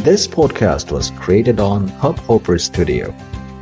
[0.00, 3.14] This podcast was created on Hubhopper Studio.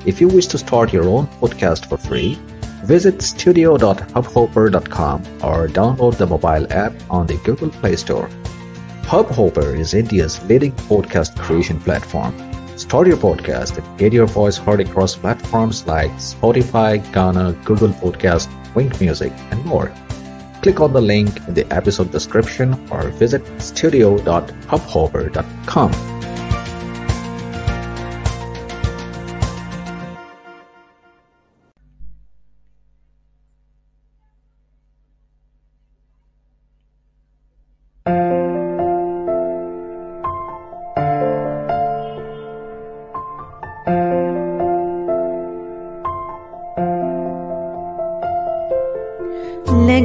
[0.06, 2.38] If you wish to start your own podcast for free,
[2.84, 8.30] visit studio.hubhopper.com or download the mobile app on the Google Play Store.
[9.02, 12.32] Hubhopper is India's leading podcast creation platform.
[12.78, 18.46] Start your podcast and get your voice heard across platforms like Spotify, Gaana, Google Podcast,
[18.74, 19.92] Wynk Music, and more.
[20.62, 26.17] Click on the link in the episode description or visit studio.hubhopper.com.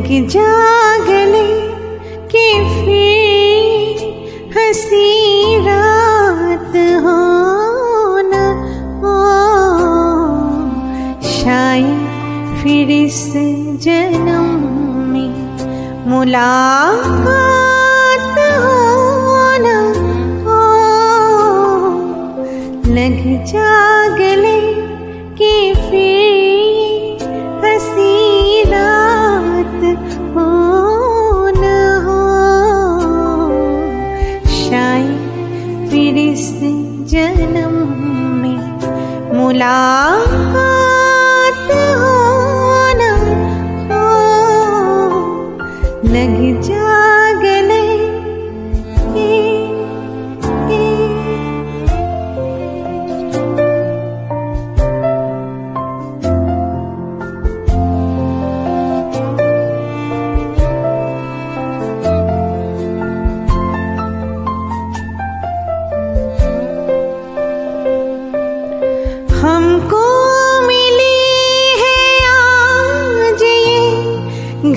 [0.04, 0.54] लग जा
[1.08, 1.50] गले
[2.32, 4.00] के फिर
[4.56, 5.10] हँसी
[5.68, 7.20] रात हो
[8.32, 8.42] न
[9.04, 9.20] हो।
[11.30, 12.02] शायद
[12.62, 13.22] फिर इस
[13.86, 14.48] जन्म
[15.12, 15.34] में
[16.12, 17.08] मुलाकात
[18.64, 18.78] हो
[19.66, 19.68] न
[20.48, 20.64] हो।
[22.98, 23.22] लग
[23.54, 23.72] जा
[24.20, 24.60] गले
[25.40, 26.13] के फिर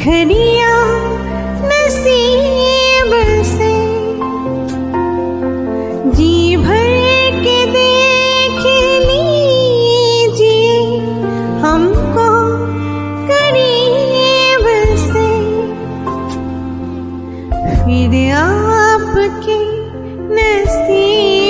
[0.09, 0.25] ये
[1.69, 3.12] नसीब
[3.44, 3.72] से
[6.17, 8.61] जी भर के देख
[9.06, 10.78] लीजिए
[11.65, 12.28] हमको
[13.31, 14.69] करीब
[15.06, 15.27] से।
[17.67, 19.59] फिर आपके
[20.37, 21.45] नसीब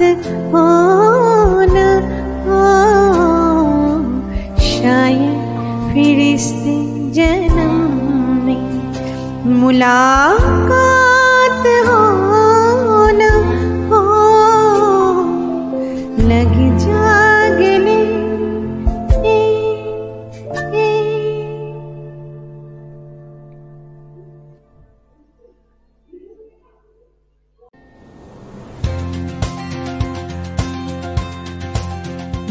[0.00, 0.66] रात हो
[1.70, 1.76] न
[2.44, 2.60] हो
[4.66, 6.46] शायद फिर इस
[7.16, 7.74] जन्म
[8.44, 8.62] में
[9.60, 10.97] मुलाकात